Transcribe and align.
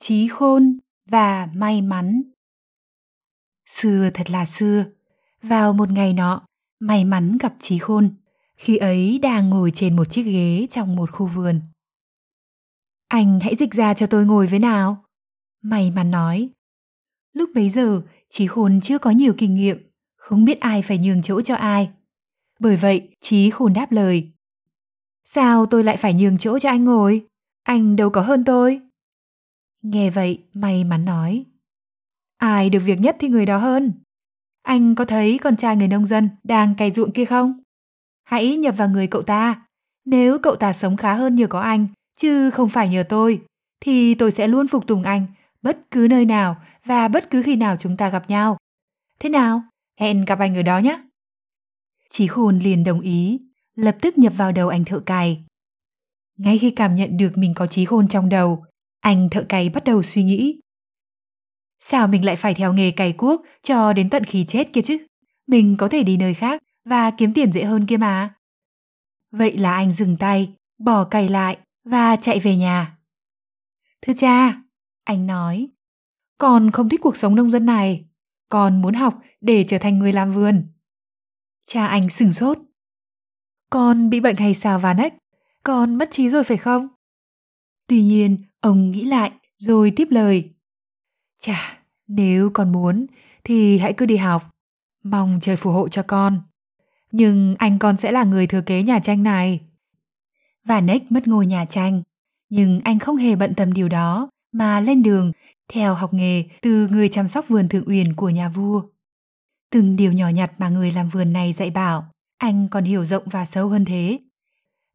trí 0.00 0.28
khôn 0.28 0.78
và 1.06 1.48
may 1.54 1.82
mắn. 1.82 2.22
Xưa 3.68 4.10
thật 4.14 4.30
là 4.30 4.46
xưa, 4.46 4.84
vào 5.42 5.72
một 5.72 5.90
ngày 5.90 6.12
nọ, 6.12 6.46
may 6.78 7.04
mắn 7.04 7.36
gặp 7.40 7.54
trí 7.60 7.78
khôn, 7.78 8.14
khi 8.56 8.76
ấy 8.76 9.18
đang 9.22 9.50
ngồi 9.50 9.70
trên 9.74 9.96
một 9.96 10.04
chiếc 10.04 10.22
ghế 10.22 10.66
trong 10.70 10.96
một 10.96 11.10
khu 11.10 11.26
vườn. 11.26 11.60
Anh 13.08 13.40
hãy 13.40 13.54
dịch 13.54 13.72
ra 13.72 13.94
cho 13.94 14.06
tôi 14.06 14.26
ngồi 14.26 14.46
với 14.46 14.58
nào. 14.58 15.04
May 15.62 15.90
mắn 15.90 16.10
nói. 16.10 16.48
Lúc 17.32 17.50
bấy 17.54 17.70
giờ, 17.70 18.02
trí 18.28 18.46
khôn 18.46 18.80
chưa 18.82 18.98
có 18.98 19.10
nhiều 19.10 19.34
kinh 19.38 19.56
nghiệm, 19.56 19.90
không 20.16 20.44
biết 20.44 20.60
ai 20.60 20.82
phải 20.82 20.98
nhường 20.98 21.22
chỗ 21.22 21.40
cho 21.40 21.54
ai. 21.54 21.90
Bởi 22.60 22.76
vậy, 22.76 23.16
trí 23.20 23.50
khôn 23.50 23.72
đáp 23.72 23.92
lời. 23.92 24.32
Sao 25.24 25.66
tôi 25.66 25.84
lại 25.84 25.96
phải 25.96 26.14
nhường 26.14 26.38
chỗ 26.38 26.58
cho 26.58 26.68
anh 26.68 26.84
ngồi? 26.84 27.26
Anh 27.62 27.96
đâu 27.96 28.10
có 28.10 28.20
hơn 28.20 28.44
tôi. 28.44 28.89
Nghe 29.82 30.10
vậy, 30.10 30.44
may 30.52 30.84
mắn 30.84 31.04
nói. 31.04 31.44
Ai 32.36 32.70
được 32.70 32.80
việc 32.84 33.00
nhất 33.00 33.16
thì 33.20 33.28
người 33.28 33.46
đó 33.46 33.58
hơn. 33.58 33.92
Anh 34.62 34.94
có 34.94 35.04
thấy 35.04 35.38
con 35.38 35.56
trai 35.56 35.76
người 35.76 35.88
nông 35.88 36.06
dân 36.06 36.28
đang 36.44 36.74
cày 36.74 36.90
ruộng 36.90 37.12
kia 37.12 37.24
không? 37.24 37.62
Hãy 38.22 38.56
nhập 38.56 38.74
vào 38.78 38.88
người 38.88 39.06
cậu 39.06 39.22
ta. 39.22 39.66
Nếu 40.04 40.38
cậu 40.38 40.56
ta 40.56 40.72
sống 40.72 40.96
khá 40.96 41.14
hơn 41.14 41.34
nhờ 41.34 41.46
có 41.46 41.60
anh, 41.60 41.86
chứ 42.16 42.50
không 42.50 42.68
phải 42.68 42.88
nhờ 42.88 43.04
tôi, 43.08 43.42
thì 43.80 44.14
tôi 44.14 44.32
sẽ 44.32 44.48
luôn 44.48 44.68
phục 44.68 44.86
tùng 44.86 45.02
anh 45.02 45.26
bất 45.62 45.78
cứ 45.90 46.06
nơi 46.10 46.24
nào 46.24 46.56
và 46.84 47.08
bất 47.08 47.30
cứ 47.30 47.42
khi 47.42 47.56
nào 47.56 47.76
chúng 47.76 47.96
ta 47.96 48.10
gặp 48.10 48.30
nhau. 48.30 48.56
Thế 49.18 49.28
nào? 49.28 49.62
Hẹn 50.00 50.24
gặp 50.24 50.38
anh 50.38 50.56
ở 50.56 50.62
đó 50.62 50.78
nhé. 50.78 51.00
Chí 52.08 52.26
khôn 52.26 52.58
liền 52.58 52.84
đồng 52.84 53.00
ý, 53.00 53.40
lập 53.74 53.96
tức 54.00 54.18
nhập 54.18 54.32
vào 54.36 54.52
đầu 54.52 54.68
anh 54.68 54.84
thợ 54.84 55.00
cày. 55.00 55.44
Ngay 56.36 56.58
khi 56.58 56.70
cảm 56.70 56.94
nhận 56.94 57.16
được 57.16 57.38
mình 57.38 57.54
có 57.54 57.66
trí 57.66 57.84
khôn 57.84 58.08
trong 58.08 58.28
đầu, 58.28 58.64
anh 59.00 59.28
thợ 59.30 59.42
cày 59.48 59.68
bắt 59.68 59.84
đầu 59.84 60.02
suy 60.02 60.22
nghĩ. 60.22 60.60
Sao 61.80 62.08
mình 62.08 62.24
lại 62.24 62.36
phải 62.36 62.54
theo 62.54 62.72
nghề 62.72 62.90
cày 62.90 63.12
cuốc 63.12 63.42
cho 63.62 63.92
đến 63.92 64.10
tận 64.10 64.24
khi 64.24 64.44
chết 64.48 64.72
kia 64.72 64.82
chứ? 64.84 64.96
Mình 65.46 65.76
có 65.78 65.88
thể 65.88 66.02
đi 66.02 66.16
nơi 66.16 66.34
khác 66.34 66.62
và 66.84 67.10
kiếm 67.10 67.34
tiền 67.34 67.52
dễ 67.52 67.64
hơn 67.64 67.86
kia 67.86 67.96
mà. 67.96 68.34
Vậy 69.30 69.58
là 69.58 69.74
anh 69.74 69.92
dừng 69.92 70.16
tay, 70.16 70.54
bỏ 70.78 71.04
cày 71.04 71.28
lại 71.28 71.58
và 71.84 72.16
chạy 72.16 72.40
về 72.40 72.56
nhà. 72.56 72.98
Thưa 74.02 74.12
cha, 74.16 74.62
anh 75.04 75.26
nói, 75.26 75.68
con 76.38 76.70
không 76.70 76.88
thích 76.88 77.00
cuộc 77.02 77.16
sống 77.16 77.34
nông 77.34 77.50
dân 77.50 77.66
này. 77.66 78.04
Con 78.48 78.82
muốn 78.82 78.94
học 78.94 79.14
để 79.40 79.64
trở 79.68 79.78
thành 79.78 79.98
người 79.98 80.12
làm 80.12 80.32
vườn. 80.32 80.66
Cha 81.64 81.86
anh 81.86 82.10
sửng 82.10 82.32
sốt. 82.32 82.58
Con 83.70 84.10
bị 84.10 84.20
bệnh 84.20 84.36
hay 84.36 84.54
sao 84.54 84.78
Vanek? 84.78 85.14
Con 85.62 85.94
mất 85.98 86.10
trí 86.10 86.28
rồi 86.28 86.44
phải 86.44 86.56
không? 86.56 86.88
Tuy 87.90 88.02
nhiên, 88.02 88.36
ông 88.60 88.90
nghĩ 88.90 89.04
lại 89.04 89.32
rồi 89.58 89.92
tiếp 89.96 90.08
lời. 90.10 90.50
Chà, 91.38 91.78
nếu 92.06 92.50
con 92.54 92.72
muốn 92.72 93.06
thì 93.44 93.78
hãy 93.78 93.92
cứ 93.92 94.06
đi 94.06 94.16
học. 94.16 94.50
Mong 95.04 95.38
trời 95.42 95.56
phù 95.56 95.70
hộ 95.70 95.88
cho 95.88 96.02
con. 96.02 96.40
Nhưng 97.12 97.54
anh 97.58 97.78
con 97.78 97.96
sẽ 97.96 98.12
là 98.12 98.24
người 98.24 98.46
thừa 98.46 98.60
kế 98.60 98.82
nhà 98.82 98.98
tranh 98.98 99.22
này. 99.22 99.60
Và 100.64 100.80
Nick 100.80 101.12
mất 101.12 101.28
ngôi 101.28 101.46
nhà 101.46 101.64
tranh, 101.64 102.02
nhưng 102.48 102.80
anh 102.80 102.98
không 102.98 103.16
hề 103.16 103.36
bận 103.36 103.54
tâm 103.54 103.72
điều 103.72 103.88
đó 103.88 104.30
mà 104.52 104.80
lên 104.80 105.02
đường 105.02 105.32
theo 105.72 105.94
học 105.94 106.14
nghề 106.14 106.44
từ 106.62 106.88
người 106.88 107.08
chăm 107.08 107.28
sóc 107.28 107.44
vườn 107.48 107.68
thượng 107.68 107.88
uyển 107.88 108.14
của 108.14 108.30
nhà 108.30 108.48
vua. 108.48 108.82
Từng 109.70 109.96
điều 109.96 110.12
nhỏ 110.12 110.28
nhặt 110.28 110.52
mà 110.58 110.68
người 110.68 110.92
làm 110.92 111.08
vườn 111.08 111.32
này 111.32 111.52
dạy 111.52 111.70
bảo, 111.70 112.10
anh 112.38 112.68
còn 112.68 112.84
hiểu 112.84 113.04
rộng 113.04 113.28
và 113.28 113.44
sâu 113.44 113.68
hơn 113.68 113.84
thế. 113.84 114.18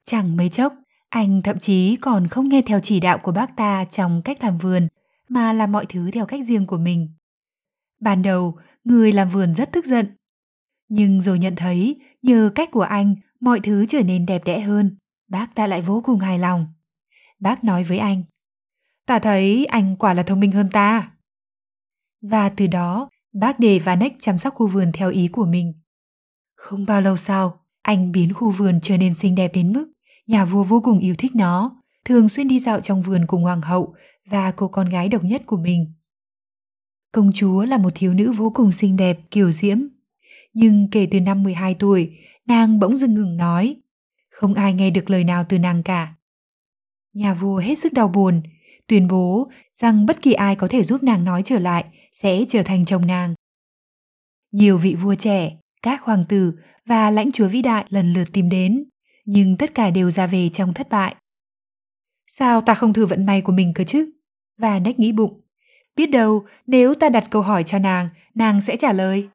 Chẳng 0.05 0.37
mấy 0.37 0.49
chốc, 0.49 0.73
anh 1.15 1.41
thậm 1.41 1.59
chí 1.59 1.95
còn 2.01 2.27
không 2.27 2.49
nghe 2.49 2.61
theo 2.61 2.79
chỉ 2.79 2.99
đạo 2.99 3.17
của 3.17 3.31
bác 3.31 3.55
ta 3.55 3.85
trong 3.85 4.21
cách 4.21 4.43
làm 4.43 4.57
vườn, 4.57 4.87
mà 5.29 5.53
làm 5.53 5.71
mọi 5.71 5.85
thứ 5.85 6.11
theo 6.11 6.25
cách 6.25 6.45
riêng 6.45 6.65
của 6.65 6.77
mình. 6.77 7.09
Ban 8.01 8.21
đầu, 8.21 8.57
người 8.83 9.11
làm 9.11 9.29
vườn 9.29 9.55
rất 9.55 9.71
tức 9.71 9.85
giận. 9.85 10.07
Nhưng 10.89 11.21
rồi 11.21 11.39
nhận 11.39 11.55
thấy, 11.55 12.01
nhờ 12.21 12.51
cách 12.55 12.69
của 12.71 12.81
anh, 12.81 13.15
mọi 13.39 13.59
thứ 13.59 13.85
trở 13.85 14.03
nên 14.03 14.25
đẹp 14.25 14.43
đẽ 14.45 14.59
hơn. 14.59 14.97
Bác 15.27 15.55
ta 15.55 15.67
lại 15.67 15.81
vô 15.81 16.01
cùng 16.05 16.19
hài 16.19 16.39
lòng. 16.39 16.67
Bác 17.39 17.63
nói 17.63 17.83
với 17.83 17.97
anh, 17.97 18.23
ta 19.05 19.19
thấy 19.19 19.65
anh 19.65 19.95
quả 19.95 20.13
là 20.13 20.23
thông 20.23 20.39
minh 20.39 20.51
hơn 20.51 20.69
ta. 20.71 21.11
Và 22.21 22.49
từ 22.49 22.67
đó, 22.67 23.09
bác 23.33 23.59
để 23.59 23.79
Vanek 23.79 24.13
chăm 24.19 24.37
sóc 24.37 24.53
khu 24.53 24.67
vườn 24.67 24.91
theo 24.93 25.09
ý 25.09 25.27
của 25.27 25.45
mình. 25.45 25.73
Không 26.55 26.85
bao 26.85 27.01
lâu 27.01 27.17
sau, 27.17 27.65
anh 27.81 28.11
biến 28.11 28.33
khu 28.33 28.51
vườn 28.51 28.79
trở 28.81 28.97
nên 28.97 29.13
xinh 29.13 29.35
đẹp 29.35 29.51
đến 29.53 29.73
mức 29.73 29.94
nhà 30.27 30.45
vua 30.45 30.63
vô 30.63 30.81
cùng 30.83 30.99
yêu 30.99 31.15
thích 31.17 31.35
nó, 31.35 31.81
thường 32.05 32.29
xuyên 32.29 32.47
đi 32.47 32.59
dạo 32.59 32.81
trong 32.81 33.01
vườn 33.01 33.21
cùng 33.27 33.43
hoàng 33.43 33.61
hậu 33.61 33.93
và 34.25 34.51
cô 34.51 34.67
con 34.67 34.89
gái 34.89 35.09
độc 35.09 35.23
nhất 35.23 35.41
của 35.45 35.57
mình. 35.57 35.93
Công 37.11 37.31
chúa 37.33 37.65
là 37.65 37.77
một 37.77 37.89
thiếu 37.95 38.13
nữ 38.13 38.31
vô 38.31 38.51
cùng 38.55 38.71
xinh 38.71 38.97
đẹp, 38.97 39.19
kiều 39.31 39.51
diễm. 39.51 39.79
Nhưng 40.53 40.87
kể 40.91 41.07
từ 41.11 41.21
năm 41.21 41.43
12 41.43 41.73
tuổi, 41.73 42.17
nàng 42.45 42.79
bỗng 42.79 42.97
dưng 42.97 43.13
ngừng 43.13 43.37
nói. 43.37 43.75
Không 44.29 44.53
ai 44.53 44.73
nghe 44.73 44.89
được 44.89 45.09
lời 45.09 45.23
nào 45.23 45.45
từ 45.49 45.59
nàng 45.59 45.83
cả. 45.83 46.15
Nhà 47.13 47.33
vua 47.33 47.57
hết 47.57 47.75
sức 47.75 47.93
đau 47.93 48.07
buồn, 48.07 48.41
tuyên 48.87 49.07
bố 49.07 49.49
rằng 49.75 50.05
bất 50.05 50.21
kỳ 50.21 50.33
ai 50.33 50.55
có 50.55 50.67
thể 50.67 50.83
giúp 50.83 51.03
nàng 51.03 51.25
nói 51.25 51.41
trở 51.45 51.59
lại 51.59 51.85
sẽ 52.13 52.45
trở 52.47 52.63
thành 52.63 52.85
chồng 52.85 53.07
nàng. 53.07 53.33
Nhiều 54.51 54.77
vị 54.77 54.95
vua 54.95 55.15
trẻ, 55.15 55.57
các 55.81 56.01
hoàng 56.01 56.25
tử 56.29 56.53
và 56.85 57.11
lãnh 57.11 57.31
chúa 57.31 57.47
vĩ 57.47 57.61
đại 57.61 57.85
lần 57.89 58.13
lượt 58.13 58.27
tìm 58.33 58.49
đến, 58.49 58.85
nhưng 59.25 59.57
tất 59.57 59.75
cả 59.75 59.89
đều 59.89 60.11
ra 60.11 60.27
về 60.27 60.49
trong 60.49 60.73
thất 60.73 60.89
bại. 60.89 61.15
Sao 62.27 62.61
ta 62.61 62.73
không 62.73 62.93
thử 62.93 63.05
vận 63.05 63.25
may 63.25 63.41
của 63.41 63.51
mình 63.51 63.73
cơ 63.75 63.83
chứ? 63.83 64.11
Và 64.57 64.79
nách 64.79 64.99
nghĩ 64.99 65.11
bụng. 65.11 65.41
Biết 65.95 66.05
đâu 66.05 66.45
nếu 66.67 66.93
ta 66.95 67.09
đặt 67.09 67.27
câu 67.29 67.41
hỏi 67.41 67.63
cho 67.63 67.79
nàng, 67.79 68.09
nàng 68.35 68.61
sẽ 68.61 68.75
trả 68.77 68.93
lời. 68.93 69.29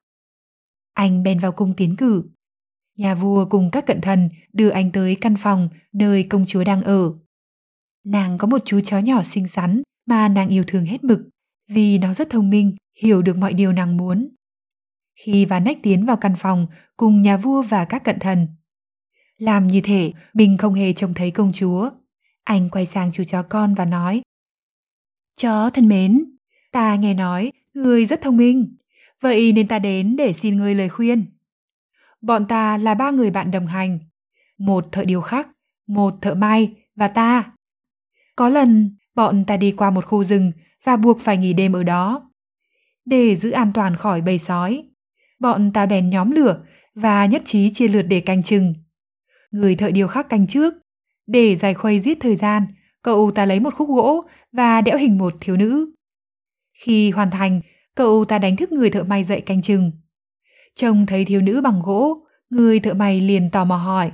Anh 0.95 1.23
bèn 1.23 1.39
vào 1.39 1.53
cung 1.53 1.75
tiến 1.77 1.97
cử. 1.97 2.25
Nhà 2.97 3.15
vua 3.15 3.45
cùng 3.45 3.71
các 3.71 3.87
cận 3.87 4.01
thần 4.01 4.29
đưa 4.53 4.71
anh 4.71 4.93
tới 4.93 5.17
căn 5.21 5.35
phòng 5.37 5.69
nơi 5.93 6.23
công 6.23 6.47
chúa 6.47 6.65
đang 6.65 6.83
ở. 6.83 7.13
Nàng 8.05 8.39
có 8.39 8.47
một 8.47 8.63
chú 8.65 8.81
chó 8.81 8.99
nhỏ 8.99 9.23
xinh 9.23 9.49
xắn 9.49 9.83
mà 10.07 10.29
nàng 10.29 10.49
yêu 10.49 10.65
thương 10.67 10.85
hết 10.85 11.05
mực 11.05 11.21
vì 11.71 11.99
nó 11.99 12.15
rất 12.15 12.31
thông 12.31 12.51
minh, 12.51 12.77
hiểu 13.03 13.23
được 13.23 13.37
mọi 13.37 13.53
điều 13.53 13.73
nàng 13.73 13.97
muốn. 13.97 14.29
Khi 15.25 15.45
và 15.45 15.61
nách 15.61 15.79
tiến 15.83 16.07
vào 16.07 16.17
căn 16.17 16.35
phòng 16.39 16.67
cùng 16.97 17.23
nhà 17.23 17.37
vua 17.37 17.63
và 17.63 17.85
các 17.85 18.05
cận 18.05 18.19
thần. 18.19 18.47
Làm 19.41 19.67
như 19.67 19.81
thể 19.81 20.13
mình 20.35 20.57
không 20.59 20.75
hề 20.75 20.93
trông 20.93 21.15
thấy 21.15 21.31
công 21.31 21.53
chúa. 21.53 21.91
Anh 22.45 22.69
quay 22.69 22.87
sang 22.87 23.13
chú 23.13 23.25
chó 23.25 23.43
con 23.43 23.75
và 23.75 23.85
nói 23.85 24.23
Chó 25.37 25.71
thân 25.71 25.89
mến, 25.89 26.25
ta 26.73 26.97
nghe 26.97 27.15
nói 27.15 27.53
người 27.75 28.07
rất 28.07 28.21
thông 28.23 28.37
minh, 28.37 28.77
vậy 29.21 29.53
nên 29.53 29.69
ta 29.69 29.79
đến 29.79 30.17
để 30.17 30.33
xin 30.33 30.57
người 30.57 30.75
lời 30.75 30.89
khuyên. 30.89 31.27
Bọn 32.21 32.47
ta 32.47 32.77
là 32.77 32.95
ba 32.95 33.11
người 33.11 33.31
bạn 33.31 33.51
đồng 33.51 33.67
hành, 33.67 33.99
một 34.59 34.93
thợ 34.93 35.05
điều 35.05 35.21
khắc, 35.21 35.49
một 35.87 36.15
thợ 36.21 36.35
may 36.35 36.75
và 36.97 37.09
ta. 37.09 37.53
Có 38.37 38.49
lần 38.49 38.97
bọn 39.15 39.45
ta 39.45 39.57
đi 39.57 39.71
qua 39.71 39.91
một 39.91 40.07
khu 40.07 40.25
rừng 40.25 40.53
và 40.85 40.97
buộc 40.97 41.21
phải 41.21 41.37
nghỉ 41.37 41.53
đêm 41.53 41.73
ở 41.73 41.83
đó. 41.83 42.31
Để 43.05 43.37
giữ 43.37 43.51
an 43.51 43.73
toàn 43.75 43.97
khỏi 43.97 44.21
bầy 44.21 44.39
sói, 44.39 44.85
bọn 45.39 45.73
ta 45.73 45.87
bèn 45.87 46.11
nhóm 46.11 46.31
lửa 46.31 46.63
và 46.95 47.27
nhất 47.27 47.43
trí 47.45 47.71
chia 47.73 47.89
lượt 47.89 48.03
để 48.03 48.21
canh 48.21 48.43
chừng. 48.43 48.75
Người 49.51 49.77
thợ 49.77 49.91
điều 49.91 50.09
khắc 50.09 50.29
canh 50.29 50.47
trước, 50.47 50.75
để 51.27 51.57
giải 51.57 51.75
khuây 51.75 52.01
giết 52.01 52.19
thời 52.21 52.37
gian, 52.37 52.67
cậu 53.03 53.31
ta 53.35 53.47
lấy 53.47 53.61
một 53.61 53.75
khúc 53.75 53.89
gỗ 53.89 54.25
và 54.53 54.81
đẽo 54.81 54.99
hình 54.99 55.19
một 55.19 55.35
thiếu 55.41 55.57
nữ. 55.57 55.93
Khi 56.85 57.11
hoàn 57.11 57.31
thành, 57.31 57.61
cậu 57.95 58.25
ta 58.25 58.39
đánh 58.39 58.57
thức 58.57 58.73
người 58.73 58.91
thợ 58.91 59.05
may 59.05 59.25
dậy 59.25 59.41
canh 59.41 59.63
chừng. 59.63 59.91
Trông 60.75 61.07
thấy 61.07 61.25
thiếu 61.25 61.41
nữ 61.41 61.61
bằng 61.61 61.83
gỗ, 61.85 62.27
người 62.51 62.81
thợ 62.81 62.95
may 62.95 63.21
liền 63.21 63.51
tò 63.51 63.65
mò 63.65 63.77
hỏi. 63.77 64.13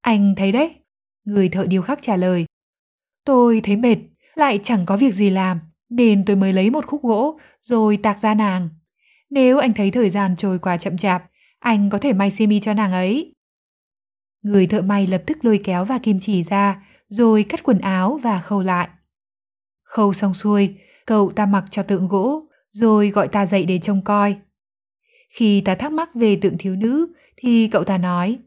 Anh 0.00 0.34
thấy 0.36 0.52
đấy? 0.52 0.74
Người 1.24 1.48
thợ 1.48 1.66
điêu 1.66 1.82
khắc 1.82 2.02
trả 2.02 2.16
lời. 2.16 2.44
Tôi 3.24 3.60
thấy 3.64 3.76
mệt, 3.76 3.96
lại 4.34 4.60
chẳng 4.62 4.86
có 4.86 4.96
việc 4.96 5.14
gì 5.14 5.30
làm, 5.30 5.60
nên 5.88 6.24
tôi 6.24 6.36
mới 6.36 6.52
lấy 6.52 6.70
một 6.70 6.86
khúc 6.86 7.02
gỗ 7.02 7.38
rồi 7.62 7.96
tạc 7.96 8.18
ra 8.18 8.34
nàng. 8.34 8.68
Nếu 9.30 9.58
anh 9.58 9.72
thấy 9.72 9.90
thời 9.90 10.10
gian 10.10 10.36
trôi 10.36 10.58
qua 10.58 10.76
chậm 10.76 10.96
chạp, 10.96 11.24
anh 11.58 11.90
có 11.90 11.98
thể 11.98 12.12
may 12.12 12.30
semi 12.30 12.60
cho 12.60 12.74
nàng 12.74 12.92
ấy. 12.92 13.35
Người 14.46 14.66
thợ 14.66 14.82
may 14.82 15.06
lập 15.06 15.22
tức 15.26 15.44
lôi 15.44 15.60
kéo 15.64 15.84
và 15.84 15.98
kim 15.98 16.18
chỉ 16.20 16.42
ra, 16.42 16.82
rồi 17.08 17.42
cắt 17.42 17.62
quần 17.62 17.78
áo 17.78 18.20
và 18.22 18.40
khâu 18.40 18.62
lại. 18.62 18.88
Khâu 19.84 20.12
xong 20.12 20.34
xuôi, 20.34 20.74
cậu 21.06 21.32
ta 21.32 21.46
mặc 21.46 21.64
cho 21.70 21.82
tượng 21.82 22.08
gỗ, 22.08 22.42
rồi 22.72 23.10
gọi 23.10 23.28
ta 23.28 23.46
dậy 23.46 23.64
để 23.64 23.78
trông 23.78 24.04
coi. 24.04 24.36
Khi 25.34 25.60
ta 25.60 25.74
thắc 25.74 25.92
mắc 25.92 26.14
về 26.14 26.38
tượng 26.42 26.58
thiếu 26.58 26.76
nữ, 26.76 27.06
thì 27.36 27.68
cậu 27.68 27.84
ta 27.84 27.98
nói 27.98 28.38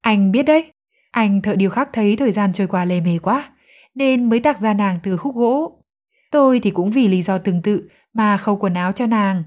Anh 0.00 0.32
biết 0.32 0.42
đấy, 0.42 0.72
anh 1.10 1.42
thợ 1.42 1.54
điều 1.54 1.70
khắc 1.70 1.92
thấy 1.92 2.16
thời 2.16 2.32
gian 2.32 2.52
trôi 2.52 2.66
qua 2.66 2.84
lề 2.84 3.00
mề 3.00 3.18
quá, 3.18 3.52
nên 3.94 4.28
mới 4.28 4.40
tạc 4.40 4.58
ra 4.58 4.74
nàng 4.74 4.98
từ 5.02 5.16
khúc 5.16 5.34
gỗ. 5.34 5.82
Tôi 6.30 6.60
thì 6.60 6.70
cũng 6.70 6.90
vì 6.90 7.08
lý 7.08 7.22
do 7.22 7.38
tương 7.38 7.62
tự 7.62 7.88
mà 8.12 8.36
khâu 8.36 8.56
quần 8.56 8.74
áo 8.74 8.92
cho 8.92 9.06
nàng. 9.06 9.42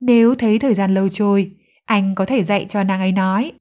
Nếu 0.00 0.34
thấy 0.34 0.58
thời 0.58 0.74
gian 0.74 0.94
lâu 0.94 1.08
trôi, 1.08 1.50
anh 1.84 2.14
có 2.14 2.24
thể 2.24 2.42
dạy 2.42 2.66
cho 2.68 2.82
nàng 2.82 3.00
ấy 3.00 3.12
nói. 3.12 3.52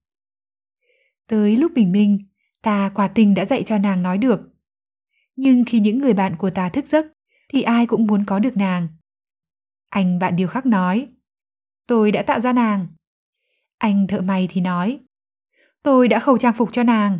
Tới 1.31 1.55
lúc 1.55 1.71
bình 1.75 1.91
minh, 1.91 2.19
ta 2.61 2.91
quả 2.95 3.07
tình 3.07 3.33
đã 3.33 3.45
dạy 3.45 3.63
cho 3.63 3.77
nàng 3.77 4.03
nói 4.03 4.17
được. 4.17 4.41
Nhưng 5.35 5.65
khi 5.65 5.79
những 5.79 5.99
người 5.99 6.13
bạn 6.13 6.35
của 6.37 6.49
ta 6.49 6.69
thức 6.69 6.87
giấc, 6.87 7.05
thì 7.49 7.61
ai 7.61 7.85
cũng 7.85 8.07
muốn 8.07 8.23
có 8.25 8.39
được 8.39 8.57
nàng. 8.57 8.87
Anh 9.89 10.19
bạn 10.19 10.35
điều 10.35 10.47
khắc 10.47 10.65
nói, 10.65 11.07
tôi 11.87 12.11
đã 12.11 12.21
tạo 12.21 12.39
ra 12.39 12.53
nàng. 12.53 12.87
Anh 13.77 14.07
thợ 14.07 14.21
may 14.21 14.47
thì 14.51 14.61
nói, 14.61 14.99
tôi 15.83 16.07
đã 16.07 16.19
khâu 16.19 16.37
trang 16.37 16.53
phục 16.53 16.69
cho 16.73 16.83
nàng. 16.83 17.19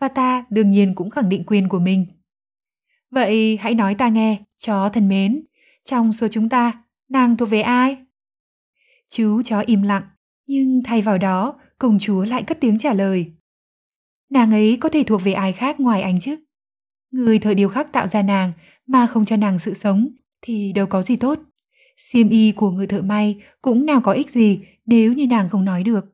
Và 0.00 0.08
ta 0.08 0.44
đương 0.50 0.70
nhiên 0.70 0.94
cũng 0.94 1.10
khẳng 1.10 1.28
định 1.28 1.44
quyền 1.46 1.68
của 1.68 1.78
mình. 1.78 2.06
Vậy 3.10 3.56
hãy 3.56 3.74
nói 3.74 3.94
ta 3.94 4.08
nghe, 4.08 4.44
chó 4.56 4.88
thân 4.88 5.08
mến, 5.08 5.44
trong 5.84 6.12
số 6.12 6.28
chúng 6.28 6.48
ta, 6.48 6.84
nàng 7.08 7.36
thuộc 7.36 7.50
về 7.50 7.60
ai? 7.60 7.96
Chú 9.08 9.42
chó 9.42 9.60
im 9.60 9.82
lặng, 9.82 10.04
nhưng 10.46 10.80
thay 10.84 11.02
vào 11.02 11.18
đó, 11.18 11.60
công 11.78 11.98
chúa 11.98 12.24
lại 12.24 12.42
cất 12.42 12.58
tiếng 12.60 12.78
trả 12.78 12.94
lời. 12.94 13.32
Nàng 14.30 14.50
ấy 14.50 14.78
có 14.80 14.88
thể 14.88 15.04
thuộc 15.06 15.24
về 15.24 15.32
ai 15.32 15.52
khác 15.52 15.80
ngoài 15.80 16.02
anh 16.02 16.20
chứ? 16.20 16.36
Người 17.10 17.38
thời 17.38 17.54
điều 17.54 17.68
khắc 17.68 17.92
tạo 17.92 18.06
ra 18.06 18.22
nàng 18.22 18.52
mà 18.86 19.06
không 19.06 19.24
cho 19.24 19.36
nàng 19.36 19.58
sự 19.58 19.74
sống 19.74 20.08
thì 20.42 20.72
đâu 20.72 20.86
có 20.86 21.02
gì 21.02 21.16
tốt. 21.16 21.38
Xiêm 21.96 22.28
y 22.28 22.52
của 22.52 22.70
người 22.70 22.86
thợ 22.86 23.02
may 23.02 23.40
cũng 23.62 23.86
nào 23.86 24.00
có 24.00 24.12
ích 24.12 24.30
gì 24.30 24.60
nếu 24.86 25.12
như 25.12 25.26
nàng 25.26 25.48
không 25.48 25.64
nói 25.64 25.82
được. 25.82 26.04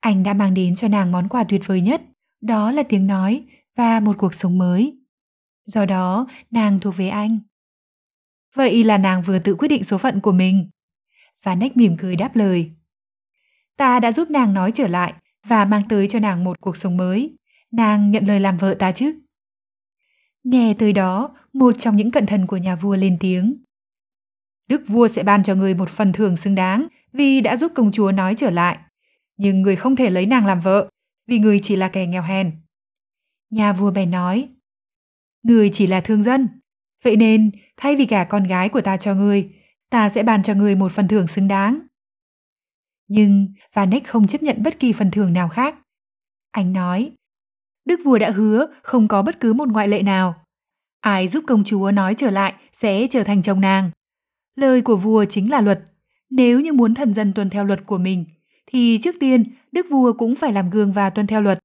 Anh 0.00 0.22
đã 0.22 0.34
mang 0.34 0.54
đến 0.54 0.76
cho 0.76 0.88
nàng 0.88 1.12
món 1.12 1.28
quà 1.28 1.44
tuyệt 1.44 1.60
vời 1.66 1.80
nhất, 1.80 2.02
đó 2.40 2.72
là 2.72 2.82
tiếng 2.82 3.06
nói 3.06 3.44
và 3.76 4.00
một 4.00 4.18
cuộc 4.18 4.34
sống 4.34 4.58
mới. 4.58 4.98
Do 5.66 5.84
đó, 5.84 6.26
nàng 6.50 6.80
thuộc 6.80 6.96
về 6.96 7.08
anh. 7.08 7.38
Vậy 8.54 8.84
là 8.84 8.98
nàng 8.98 9.22
vừa 9.22 9.38
tự 9.38 9.54
quyết 9.54 9.68
định 9.68 9.84
số 9.84 9.98
phận 9.98 10.20
của 10.20 10.32
mình. 10.32 10.70
Và 11.42 11.54
nách 11.54 11.76
mỉm 11.76 11.96
cười 11.98 12.16
đáp 12.16 12.36
lời. 12.36 12.70
Ta 13.80 14.00
đã 14.00 14.12
giúp 14.12 14.30
nàng 14.30 14.54
nói 14.54 14.72
trở 14.74 14.88
lại 14.88 15.14
và 15.46 15.64
mang 15.64 15.82
tới 15.88 16.08
cho 16.08 16.18
nàng 16.18 16.44
một 16.44 16.60
cuộc 16.60 16.76
sống 16.76 16.96
mới. 16.96 17.36
Nàng 17.72 18.10
nhận 18.10 18.24
lời 18.26 18.40
làm 18.40 18.56
vợ 18.56 18.74
ta 18.74 18.92
chứ? 18.92 19.14
Nghe 20.44 20.74
tới 20.78 20.92
đó, 20.92 21.36
một 21.52 21.74
trong 21.78 21.96
những 21.96 22.10
cận 22.10 22.26
thần 22.26 22.46
của 22.46 22.56
nhà 22.56 22.76
vua 22.76 22.96
lên 22.96 23.16
tiếng. 23.20 23.56
Đức 24.68 24.82
vua 24.86 25.08
sẽ 25.08 25.22
ban 25.22 25.42
cho 25.42 25.54
người 25.54 25.74
một 25.74 25.90
phần 25.90 26.12
thưởng 26.12 26.36
xứng 26.36 26.54
đáng 26.54 26.86
vì 27.12 27.40
đã 27.40 27.56
giúp 27.56 27.72
công 27.74 27.92
chúa 27.92 28.12
nói 28.12 28.34
trở 28.34 28.50
lại. 28.50 28.78
Nhưng 29.36 29.62
người 29.62 29.76
không 29.76 29.96
thể 29.96 30.10
lấy 30.10 30.26
nàng 30.26 30.46
làm 30.46 30.60
vợ 30.60 30.88
vì 31.26 31.38
người 31.38 31.60
chỉ 31.62 31.76
là 31.76 31.88
kẻ 31.88 32.06
nghèo 32.06 32.22
hèn. 32.22 32.52
Nhà 33.50 33.72
vua 33.72 33.90
bèn 33.90 34.10
nói, 34.10 34.48
người 35.42 35.70
chỉ 35.72 35.86
là 35.86 36.00
thương 36.00 36.22
dân. 36.22 36.48
Vậy 37.04 37.16
nên, 37.16 37.50
thay 37.76 37.96
vì 37.96 38.06
cả 38.06 38.24
con 38.24 38.44
gái 38.44 38.68
của 38.68 38.80
ta 38.80 38.96
cho 38.96 39.14
người, 39.14 39.50
ta 39.90 40.08
sẽ 40.08 40.22
ban 40.22 40.42
cho 40.42 40.54
người 40.54 40.74
một 40.74 40.92
phần 40.92 41.08
thưởng 41.08 41.28
xứng 41.28 41.48
đáng. 41.48 41.80
Nhưng 43.10 43.46
Vanek 43.74 44.06
không 44.06 44.26
chấp 44.26 44.42
nhận 44.42 44.62
bất 44.62 44.78
kỳ 44.78 44.92
phần 44.92 45.10
thưởng 45.10 45.32
nào 45.32 45.48
khác. 45.48 45.74
Anh 46.50 46.72
nói, 46.72 47.12
Đức 47.84 48.00
vua 48.04 48.18
đã 48.18 48.30
hứa 48.30 48.66
không 48.82 49.08
có 49.08 49.22
bất 49.22 49.40
cứ 49.40 49.52
một 49.52 49.68
ngoại 49.68 49.88
lệ 49.88 50.02
nào. 50.02 50.44
Ai 51.00 51.28
giúp 51.28 51.44
công 51.46 51.64
chúa 51.64 51.90
nói 51.90 52.14
trở 52.14 52.30
lại 52.30 52.54
sẽ 52.72 53.06
trở 53.10 53.22
thành 53.22 53.42
chồng 53.42 53.60
nàng. 53.60 53.90
Lời 54.56 54.82
của 54.82 54.96
vua 54.96 55.24
chính 55.24 55.50
là 55.50 55.60
luật. 55.60 55.80
Nếu 56.30 56.60
như 56.60 56.72
muốn 56.72 56.94
thần 56.94 57.14
dân 57.14 57.32
tuân 57.32 57.50
theo 57.50 57.64
luật 57.64 57.86
của 57.86 57.98
mình, 57.98 58.24
thì 58.66 58.98
trước 59.02 59.14
tiên 59.20 59.44
đức 59.72 59.86
vua 59.90 60.12
cũng 60.12 60.34
phải 60.34 60.52
làm 60.52 60.70
gương 60.70 60.92
và 60.92 61.10
tuân 61.10 61.26
theo 61.26 61.42
luật. 61.42 61.58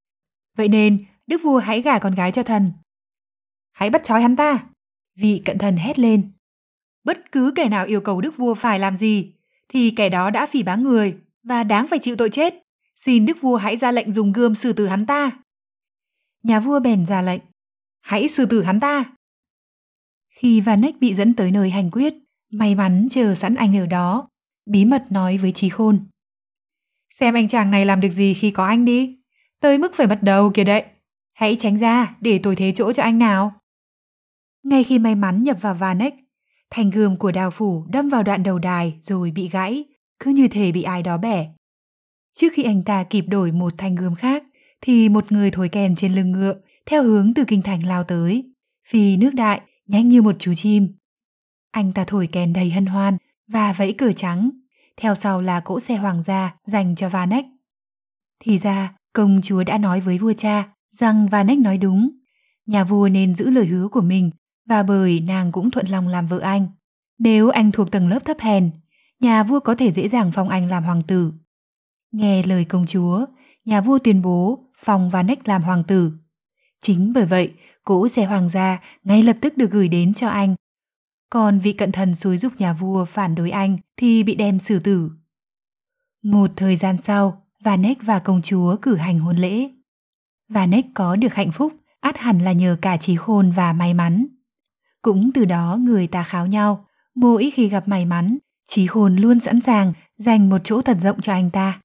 Vậy 0.56 0.68
nên, 0.68 1.04
đức 1.26 1.40
vua 1.42 1.58
hãy 1.58 1.82
gả 1.82 1.98
con 1.98 2.14
gái 2.14 2.32
cho 2.32 2.42
thần. 2.42 2.72
Hãy 3.72 3.90
bắt 3.90 4.04
trói 4.04 4.22
hắn 4.22 4.36
ta. 4.36 4.66
Vị 5.16 5.42
cận 5.44 5.58
thần 5.58 5.76
hét 5.76 5.98
lên. 5.98 6.30
Bất 7.04 7.32
cứ 7.32 7.52
kẻ 7.56 7.68
nào 7.68 7.86
yêu 7.86 8.00
cầu 8.00 8.20
đức 8.20 8.36
vua 8.36 8.54
phải 8.54 8.78
làm 8.78 8.96
gì, 8.96 9.32
thì 9.68 9.90
kẻ 9.90 10.08
đó 10.08 10.30
đã 10.30 10.46
phỉ 10.46 10.62
báng 10.62 10.82
người 10.82 11.16
và 11.46 11.64
đáng 11.64 11.86
phải 11.86 11.98
chịu 11.98 12.16
tội 12.16 12.30
chết. 12.30 12.54
Xin 12.96 13.26
đức 13.26 13.36
vua 13.40 13.56
hãy 13.56 13.76
ra 13.76 13.92
lệnh 13.92 14.12
dùng 14.12 14.32
gươm 14.32 14.54
xử 14.54 14.72
tử 14.72 14.86
hắn 14.86 15.06
ta. 15.06 15.30
Nhà 16.42 16.60
vua 16.60 16.80
bèn 16.80 17.06
ra 17.06 17.22
lệnh. 17.22 17.40
Hãy 18.00 18.28
xử 18.28 18.46
tử 18.46 18.62
hắn 18.62 18.80
ta. 18.80 19.04
Khi 20.28 20.60
Vanek 20.60 21.00
bị 21.00 21.14
dẫn 21.14 21.34
tới 21.34 21.50
nơi 21.50 21.70
hành 21.70 21.90
quyết, 21.90 22.14
may 22.50 22.74
mắn 22.74 23.06
chờ 23.10 23.34
sẵn 23.34 23.54
anh 23.54 23.76
ở 23.76 23.86
đó, 23.86 24.28
bí 24.66 24.84
mật 24.84 25.04
nói 25.10 25.38
với 25.38 25.52
trí 25.52 25.68
khôn. 25.68 26.06
Xem 27.10 27.34
anh 27.34 27.48
chàng 27.48 27.70
này 27.70 27.84
làm 27.84 28.00
được 28.00 28.10
gì 28.10 28.34
khi 28.34 28.50
có 28.50 28.66
anh 28.66 28.84
đi. 28.84 29.18
Tới 29.60 29.78
mức 29.78 29.94
phải 29.94 30.06
bắt 30.06 30.22
đầu 30.22 30.50
kìa 30.50 30.64
đấy. 30.64 30.84
Hãy 31.32 31.56
tránh 31.58 31.78
ra 31.78 32.16
để 32.20 32.40
tôi 32.42 32.56
thế 32.56 32.72
chỗ 32.72 32.92
cho 32.92 33.02
anh 33.02 33.18
nào. 33.18 33.60
Ngay 34.62 34.84
khi 34.84 34.98
may 34.98 35.14
mắn 35.14 35.42
nhập 35.42 35.58
vào 35.60 35.74
Vanek, 35.74 36.14
thanh 36.70 36.90
gươm 36.90 37.16
của 37.16 37.32
đào 37.32 37.50
phủ 37.50 37.86
đâm 37.88 38.08
vào 38.08 38.22
đoạn 38.22 38.42
đầu 38.42 38.58
đài 38.58 38.98
rồi 39.00 39.30
bị 39.30 39.48
gãy, 39.48 39.84
cứ 40.18 40.30
như 40.30 40.48
thể 40.48 40.72
bị 40.72 40.82
ai 40.82 41.02
đó 41.02 41.18
bẻ. 41.18 41.48
Trước 42.34 42.48
khi 42.52 42.62
anh 42.62 42.82
ta 42.82 43.04
kịp 43.04 43.24
đổi 43.28 43.52
một 43.52 43.72
thanh 43.78 43.94
gươm 43.94 44.14
khác, 44.14 44.44
thì 44.80 45.08
một 45.08 45.32
người 45.32 45.50
thổi 45.50 45.68
kèn 45.68 45.96
trên 45.96 46.14
lưng 46.14 46.32
ngựa, 46.32 46.54
theo 46.86 47.02
hướng 47.02 47.34
từ 47.34 47.44
kinh 47.44 47.62
thành 47.62 47.86
lao 47.86 48.04
tới. 48.04 48.52
Phi 48.88 49.16
nước 49.16 49.34
đại, 49.34 49.60
nhanh 49.86 50.08
như 50.08 50.22
một 50.22 50.36
chú 50.38 50.54
chim. 50.54 50.88
Anh 51.70 51.92
ta 51.92 52.04
thổi 52.04 52.28
kèn 52.32 52.52
đầy 52.52 52.70
hân 52.70 52.86
hoan 52.86 53.16
và 53.48 53.72
vẫy 53.72 53.92
cờ 53.92 54.12
trắng. 54.12 54.50
Theo 54.96 55.14
sau 55.14 55.42
là 55.42 55.60
cỗ 55.60 55.80
xe 55.80 55.96
hoàng 55.96 56.22
gia 56.22 56.54
dành 56.66 56.94
cho 56.96 57.08
Vanek. 57.08 57.44
Thì 58.40 58.58
ra, 58.58 58.94
công 59.12 59.40
chúa 59.42 59.64
đã 59.64 59.78
nói 59.78 60.00
với 60.00 60.18
vua 60.18 60.32
cha 60.32 60.68
rằng 60.96 61.26
Vanek 61.26 61.58
nói 61.58 61.78
đúng. 61.78 62.10
Nhà 62.66 62.84
vua 62.84 63.08
nên 63.08 63.34
giữ 63.34 63.50
lời 63.50 63.66
hứa 63.66 63.88
của 63.88 64.00
mình 64.00 64.30
và 64.68 64.82
bởi 64.82 65.20
nàng 65.20 65.52
cũng 65.52 65.70
thuận 65.70 65.86
lòng 65.88 66.08
làm 66.08 66.26
vợ 66.26 66.38
anh. 66.38 66.66
Nếu 67.18 67.48
anh 67.48 67.72
thuộc 67.72 67.90
tầng 67.90 68.08
lớp 68.08 68.24
thấp 68.24 68.36
hèn, 68.40 68.70
nhà 69.20 69.42
vua 69.42 69.60
có 69.60 69.74
thể 69.74 69.92
dễ 69.92 70.08
dàng 70.08 70.30
phong 70.34 70.48
anh 70.48 70.70
làm 70.70 70.84
hoàng 70.84 71.02
tử. 71.02 71.32
Nghe 72.12 72.42
lời 72.42 72.64
công 72.64 72.86
chúa, 72.86 73.26
nhà 73.64 73.80
vua 73.80 73.98
tuyên 73.98 74.22
bố 74.22 74.64
phong 74.78 75.10
Vanek 75.10 75.48
làm 75.48 75.62
hoàng 75.62 75.84
tử. 75.84 76.12
Chính 76.80 77.12
bởi 77.12 77.26
vậy, 77.26 77.52
cỗ 77.84 78.08
xe 78.08 78.24
hoàng 78.24 78.48
gia 78.48 78.80
ngay 79.04 79.22
lập 79.22 79.36
tức 79.40 79.56
được 79.56 79.70
gửi 79.70 79.88
đến 79.88 80.14
cho 80.14 80.28
anh. 80.28 80.54
Còn 81.30 81.58
vị 81.58 81.72
cận 81.72 81.92
thần 81.92 82.14
xúi 82.14 82.38
giúp 82.38 82.52
nhà 82.58 82.72
vua 82.72 83.04
phản 83.04 83.34
đối 83.34 83.50
anh 83.50 83.78
thì 83.96 84.22
bị 84.22 84.34
đem 84.34 84.58
xử 84.58 84.78
tử. 84.78 85.10
Một 86.22 86.50
thời 86.56 86.76
gian 86.76 86.96
sau, 87.02 87.42
Vanek 87.64 87.98
và 88.02 88.18
công 88.18 88.42
chúa 88.42 88.76
cử 88.82 88.96
hành 88.96 89.18
hôn 89.18 89.36
lễ. 89.36 89.70
Vanek 90.48 90.84
có 90.94 91.16
được 91.16 91.34
hạnh 91.34 91.52
phúc 91.52 91.72
át 92.00 92.18
hẳn 92.18 92.38
là 92.38 92.52
nhờ 92.52 92.76
cả 92.82 92.96
trí 92.96 93.16
khôn 93.16 93.50
và 93.50 93.72
may 93.72 93.94
mắn. 93.94 94.26
Cũng 95.02 95.30
từ 95.34 95.44
đó 95.44 95.76
người 95.80 96.06
ta 96.06 96.22
kháo 96.22 96.46
nhau, 96.46 96.86
mỗi 97.14 97.50
khi 97.54 97.68
gặp 97.68 97.88
may 97.88 98.06
mắn, 98.06 98.38
trí 98.66 98.86
hồn 98.86 99.16
luôn 99.16 99.40
sẵn 99.40 99.60
sàng 99.60 99.92
dành 100.18 100.48
một 100.48 100.58
chỗ 100.64 100.82
thật 100.82 100.96
rộng 101.00 101.20
cho 101.20 101.32
anh 101.32 101.50
ta. 101.50 101.80